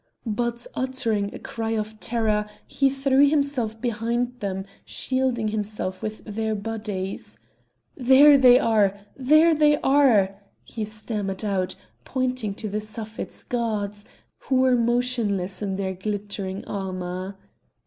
But 0.25 0.65
uttering 0.73 1.31
a 1.31 1.37
cry 1.37 1.77
of 1.77 1.99
terror 1.99 2.47
he 2.65 2.89
threw 2.89 3.27
himself 3.29 3.79
behind 3.79 4.39
them, 4.39 4.65
shielding 4.83 5.49
himself 5.49 6.01
with 6.01 6.25
their 6.25 6.55
bodies. 6.55 7.37
"There 7.95 8.35
they 8.35 8.57
are! 8.57 8.97
There 9.15 9.53
they 9.53 9.77
are!" 9.81 10.41
he 10.63 10.85
stammered 10.85 11.45
out, 11.45 11.75
pointing 12.03 12.55
to 12.55 12.67
the 12.67 12.81
Suffet's 12.81 13.43
guards, 13.43 14.03
who 14.39 14.55
were 14.55 14.75
motionless 14.75 15.61
in 15.61 15.75
their 15.75 15.93
glittering 15.93 16.65
armour. 16.65 17.37